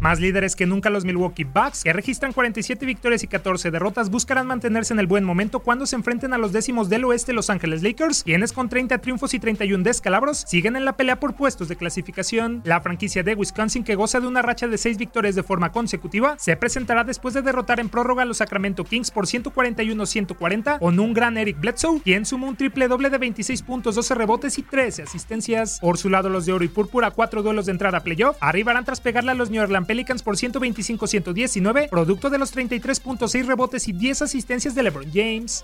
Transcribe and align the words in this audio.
Más 0.00 0.20
líderes 0.20 0.54
que 0.54 0.64
nunca 0.64 0.90
los 0.90 1.04
Milwaukee 1.04 1.42
Bucks, 1.42 1.82
que 1.82 1.92
registran 1.92 2.32
47 2.32 2.86
victorias 2.86 3.24
y 3.24 3.26
14 3.26 3.72
derrotas, 3.72 4.10
buscarán 4.10 4.46
mantenerse 4.46 4.94
en 4.94 5.00
el 5.00 5.08
buen 5.08 5.24
momento 5.24 5.58
cuando 5.58 5.86
se 5.86 5.96
enfrenten 5.96 6.32
a 6.32 6.38
los 6.38 6.52
décimos 6.52 6.88
del 6.88 7.04
oeste 7.04 7.32
Los 7.32 7.50
Ángeles 7.50 7.82
Lakers, 7.82 8.22
quienes 8.22 8.52
con 8.52 8.68
30 8.68 8.98
triunfos 8.98 9.34
y 9.34 9.40
31 9.40 9.82
descalabros 9.82 10.44
siguen 10.46 10.76
en 10.76 10.84
la 10.84 10.96
pelea 10.96 11.18
por 11.18 11.34
puestos 11.34 11.68
de 11.68 11.74
clasificación. 11.74 12.62
La 12.64 12.80
franquicia 12.80 13.24
de 13.24 13.34
Wisconsin, 13.34 13.82
que 13.82 13.96
goza 13.96 14.20
de 14.20 14.28
una 14.28 14.40
racha 14.40 14.68
de 14.68 14.78
6 14.78 14.98
victorias 14.98 15.34
de 15.34 15.42
forma 15.42 15.72
consecutiva, 15.72 16.36
se 16.38 16.56
presentará 16.56 17.02
después 17.02 17.34
de 17.34 17.42
derrotar 17.42 17.80
en 17.80 17.88
prórroga 17.88 18.22
a 18.22 18.26
los 18.26 18.36
Sacramento 18.36 18.84
Kings 18.84 19.10
por 19.10 19.26
141-140 19.26 20.78
con 20.78 21.00
un 21.00 21.12
gran 21.12 21.36
Eric 21.36 21.58
Bledsoe, 21.58 22.00
quien 22.02 22.24
sumó 22.24 22.46
un 22.46 22.56
triple 22.56 22.86
doble 22.86 23.10
de 23.10 23.18
26 23.18 23.62
puntos, 23.62 23.96
12 23.96 24.14
rebotes 24.14 24.58
y 24.58 24.62
13 24.62 25.02
asistencias. 25.02 25.80
Por 25.80 25.98
su 25.98 26.08
lado, 26.08 26.28
los 26.28 26.46
de 26.46 26.52
oro 26.52 26.64
y 26.64 26.68
púrpura, 26.68 27.10
cuatro 27.10 27.42
duelos 27.42 27.66
de 27.66 27.72
entrada 27.72 27.98
a 27.98 28.02
playoff, 28.04 28.36
arribarán 28.40 28.84
tras 28.84 29.00
pegarle 29.00 29.32
a 29.32 29.34
los 29.34 29.50
New 29.50 29.60
Orleans 29.60 29.87
Pelicans 29.88 30.22
por 30.22 30.36
125-119, 30.36 31.88
producto 31.88 32.28
de 32.28 32.38
los 32.38 32.54
33.6 32.54 33.46
rebotes 33.46 33.88
y 33.88 33.92
10 33.92 34.22
asistencias 34.22 34.74
de 34.74 34.82
LeBron 34.82 35.10
James. 35.12 35.62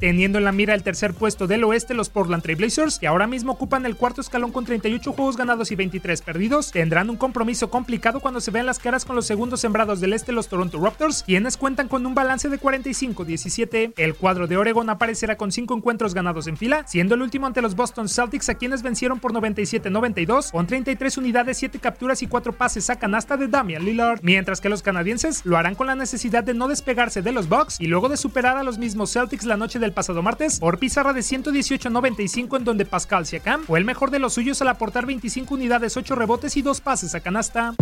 Teniendo 0.00 0.38
en 0.38 0.44
la 0.44 0.52
mira 0.52 0.74
el 0.74 0.82
tercer 0.82 1.14
puesto 1.14 1.46
del 1.46 1.64
oeste, 1.64 1.94
los 1.94 2.10
Portland 2.10 2.42
Trail 2.42 2.58
Blazers, 2.58 2.98
que 2.98 3.06
ahora 3.06 3.26
mismo 3.26 3.52
ocupan 3.52 3.86
el 3.86 3.96
cuarto 3.96 4.20
escalón 4.20 4.52
con 4.52 4.64
38 4.64 5.12
juegos 5.12 5.36
ganados 5.36 5.70
y 5.70 5.76
23 5.76 6.20
perdidos, 6.22 6.72
tendrán 6.72 7.10
un 7.10 7.16
compromiso 7.16 7.70
complicado 7.70 8.20
cuando 8.20 8.40
se 8.40 8.50
vean 8.50 8.66
las 8.66 8.78
caras 8.78 9.04
con 9.04 9.16
los 9.16 9.26
segundos 9.26 9.60
sembrados 9.60 10.00
del 10.00 10.12
este, 10.12 10.32
los 10.32 10.48
Toronto 10.48 10.78
Raptors, 10.82 11.22
quienes 11.22 11.56
cuentan 11.56 11.88
con 11.88 12.04
un 12.06 12.14
balance 12.14 12.48
de 12.48 12.58
45-17. 12.60 13.94
El 13.96 14.14
cuadro 14.14 14.46
de 14.46 14.56
Oregon 14.56 14.90
aparecerá 14.90 15.36
con 15.36 15.52
5 15.52 15.76
encuentros 15.76 16.12
ganados 16.12 16.48
en 16.48 16.56
fila, 16.56 16.84
siendo 16.86 17.14
el 17.14 17.22
último 17.22 17.46
ante 17.46 17.62
los 17.62 17.76
Boston 17.76 18.08
Celtics, 18.08 18.48
a 18.48 18.54
quienes 18.54 18.82
vencieron 18.82 19.20
por 19.20 19.32
97-92, 19.32 20.50
con 20.50 20.66
33 20.66 21.18
unidades, 21.18 21.56
7 21.58 21.78
capturas 21.78 22.22
y 22.22 22.26
4 22.26 22.52
pases 22.52 22.90
a 22.90 22.96
canasta 22.96 23.36
de 23.36 23.48
Damian 23.48 23.84
Lillard, 23.84 24.20
mientras 24.22 24.60
que 24.60 24.68
los 24.68 24.82
canadienses 24.82 25.46
lo 25.46 25.56
harán 25.56 25.74
con 25.74 25.86
la 25.86 25.94
necesidad 25.94 26.44
de 26.44 26.54
no 26.54 26.68
despegarse 26.68 27.22
de 27.22 27.32
los 27.32 27.48
Bucks 27.48 27.80
y 27.80 27.86
luego 27.86 28.08
de 28.08 28.16
superar 28.16 28.56
a 28.56 28.62
los 28.62 28.78
mismos 28.78 29.12
Celtics 29.12 29.44
la 29.44 29.56
noche 29.56 29.78
del 29.84 29.92
pasado 29.92 30.22
martes 30.22 30.58
por 30.58 30.78
pizarra 30.78 31.12
de 31.12 31.20
118-95 31.20 32.56
en 32.56 32.64
donde 32.64 32.84
Pascal 32.84 33.26
Siakam 33.26 33.64
fue 33.64 33.78
el 33.78 33.84
mejor 33.84 34.10
de 34.10 34.18
los 34.18 34.34
suyos 34.34 34.60
al 34.62 34.68
aportar 34.68 35.06
25 35.06 35.54
unidades, 35.54 35.96
8 35.96 36.14
rebotes 36.14 36.56
y 36.56 36.62
2 36.62 36.80
pases 36.80 37.14
a 37.14 37.20
canasta. 37.20 37.74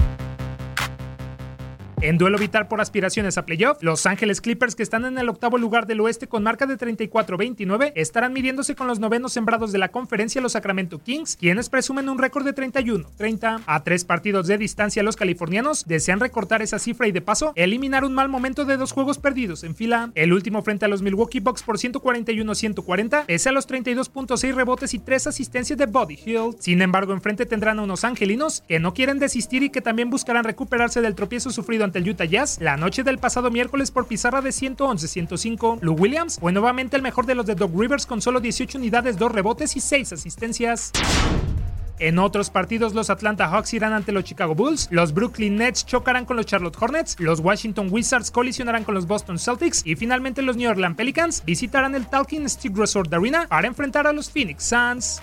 En 2.03 2.19
duelo 2.19 2.37
vital 2.37 2.67
por 2.67 2.81
aspiraciones 2.81 3.39
a 3.39 3.47
playoff, 3.47 3.81
Los 3.81 4.07
Ángeles 4.07 4.41
Clippers, 4.41 4.75
que 4.75 4.83
están 4.83 5.05
en 5.05 5.19
el 5.19 5.29
octavo 5.29 5.57
lugar 5.57 5.87
del 5.87 6.01
oeste 6.01 6.27
con 6.27 6.43
marca 6.43 6.67
de 6.67 6.77
34-29, 6.77 7.93
estarán 7.95 8.33
midiéndose 8.33 8.75
con 8.75 8.89
los 8.89 8.99
novenos 8.99 9.33
sembrados 9.33 9.71
de 9.71 9.79
la 9.79 9.91
conferencia, 9.91 10.41
los 10.41 10.51
Sacramento 10.51 10.99
Kings, 10.99 11.37
quienes 11.37 11.69
presumen 11.69 12.09
un 12.09 12.19
récord 12.19 12.45
de 12.45 12.57
31-30. 12.57 13.61
A 13.65 13.85
tres 13.85 14.05
partidos 14.05 14.49
de 14.49 14.59
distancia, 14.59 15.05
los 15.05 15.15
californianos 15.15 15.85
desean 15.87 16.19
recortar 16.19 16.61
esa 16.61 16.81
cifra 16.81 17.07
y 17.07 17.13
de 17.13 17.21
paso 17.21 17.53
eliminar 17.55 18.05
un 18.05 18.15
mal 18.15 18.29
momento 18.29 18.65
de 18.65 18.79
dos 18.79 18.91
juegos 18.91 19.19
perdidos 19.19 19.63
en 19.63 19.77
fila. 19.77 20.11
El 20.17 20.33
último 20.33 20.63
frente 20.63 20.87
a 20.87 20.89
los 20.89 21.03
Milwaukee 21.03 21.39
Bucks 21.39 21.63
por 21.63 21.79
141-140, 21.79 23.27
pese 23.27 23.49
a 23.49 23.53
los 23.53 23.69
32.6 23.69 24.55
rebotes 24.57 24.93
y 24.95 24.99
3 24.99 25.29
asistencias 25.29 25.79
de 25.79 25.87
Body 25.87 26.19
Hill. 26.27 26.57
Sin 26.59 26.83
embargo, 26.83 27.13
enfrente 27.13 27.47
tendrán 27.47 27.79
a 27.79 27.83
unos 27.83 28.03
angelinos 28.03 28.65
que 28.67 28.81
no 28.81 28.93
quieren 28.93 29.21
desistir 29.21 29.63
y 29.63 29.71
que 29.71 29.81
también 29.81 30.11
buscarán 30.11 30.43
recuperarse 30.43 31.01
del 31.01 31.15
tropiezo 31.15 31.51
sufrido 31.51 31.85
ante 31.85 31.92
el 31.99 32.09
Utah 32.09 32.25
Jazz 32.25 32.59
la 32.61 32.77
noche 32.77 33.03
del 33.03 33.19
pasado 33.19 33.51
miércoles 33.51 33.91
por 33.91 34.07
pizarra 34.07 34.41
de 34.41 34.51
111-105. 34.51 35.79
Lou 35.81 35.95
Williams 35.95 36.39
fue 36.41 36.53
nuevamente 36.53 36.97
el 36.97 37.03
mejor 37.03 37.27
de 37.27 37.35
los 37.35 37.47
de 37.47 37.55
Doug 37.55 37.79
Rivers 37.79 38.07
con 38.07 38.21
solo 38.21 38.41
18 38.41 38.79
unidades, 38.79 39.19
2 39.19 39.33
rebotes 39.33 39.77
y 39.77 39.81
6 39.81 40.13
asistencias. 40.13 40.93
En 41.99 42.19
otros 42.19 42.51
partidos, 42.51 42.95
los 42.95 43.11
Atlanta 43.11 43.49
Hawks 43.49 43.75
irán 43.75 43.93
ante 43.93 44.11
los 44.11 44.25
Chicago 44.25 44.57
Bulls, 44.57 44.89
los 44.91 45.15
Brooklyn 45.15 45.57
Nets 45.57 45.87
chocarán 45.87 46.25
con 46.25 46.37
los 46.37 46.47
Charlotte 46.47 46.77
Hornets, 46.81 47.15
los 47.21 47.39
Washington 47.39 47.89
Wizards 47.93 48.33
colisionarán 48.33 48.83
con 48.83 48.95
los 48.95 49.07
Boston 49.07 49.39
Celtics 49.39 49.83
y 49.87 49.95
finalmente 49.95 50.43
los 50.43 50.57
New 50.57 50.69
Orleans 50.69 50.97
Pelicans 50.97 51.45
visitarán 51.45 51.95
el 51.95 52.09
Talking 52.09 52.49
Stick 52.49 52.77
Resort 52.77 53.13
Arena 53.13 53.47
para 53.49 53.69
enfrentar 53.69 54.09
a 54.09 54.13
los 54.13 54.31
Phoenix 54.31 54.65
Suns. 54.65 55.23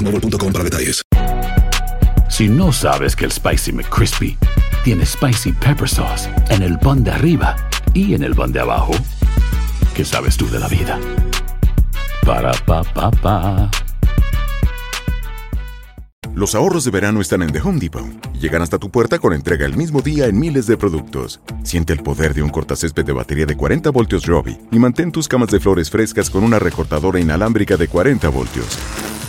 boostmobile.com 0.03 0.51
para 0.51 0.63
detalles. 0.63 1.01
Si 2.29 2.47
no 2.47 2.71
sabes 2.71 3.15
que 3.15 3.25
el 3.25 3.31
Spicy 3.31 3.73
McCrispy 3.73 4.37
tiene 4.83 5.05
Spicy 5.05 5.51
Pepper 5.51 5.87
Sauce 5.87 6.29
en 6.49 6.63
el 6.63 6.79
pan 6.79 7.03
de 7.03 7.11
arriba 7.11 7.55
y 7.93 8.13
en 8.13 8.23
el 8.23 8.33
pan 8.33 8.51
de 8.51 8.61
abajo, 8.61 8.93
¿qué 9.93 10.05
sabes 10.05 10.37
tú 10.37 10.49
de 10.49 10.59
la 10.59 10.67
vida? 10.67 10.99
Para, 12.25 12.51
pa, 12.65 12.83
pa, 12.83 13.11
pa. 13.11 13.69
Los 16.33 16.55
ahorros 16.55 16.85
de 16.85 16.91
verano 16.91 17.19
están 17.19 17.41
en 17.41 17.51
The 17.51 17.59
Home 17.59 17.79
Depot. 17.79 18.05
Llegan 18.39 18.61
hasta 18.61 18.79
tu 18.79 18.89
puerta 18.89 19.19
con 19.19 19.33
entrega 19.33 19.65
el 19.65 19.75
mismo 19.75 20.01
día 20.01 20.27
en 20.27 20.39
miles 20.39 20.65
de 20.65 20.77
productos. 20.77 21.41
Siente 21.63 21.91
el 21.91 21.99
poder 21.99 22.33
de 22.33 22.41
un 22.41 22.49
cortacésped 22.49 23.05
de 23.05 23.11
batería 23.11 23.45
de 23.45 23.57
40 23.57 23.89
voltios 23.89 24.25
Robbie 24.25 24.57
y 24.71 24.79
mantén 24.79 25.11
tus 25.11 25.27
camas 25.27 25.49
de 25.49 25.59
flores 25.59 25.89
frescas 25.89 26.29
con 26.29 26.43
una 26.43 26.57
recortadora 26.57 27.19
inalámbrica 27.19 27.75
de 27.75 27.89
40 27.89 28.29
voltios. 28.29 28.79